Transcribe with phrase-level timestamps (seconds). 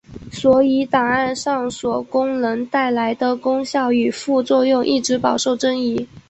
[0.31, 6.09] 所以档案上锁功能带来的功效与副作用一直饱受争议。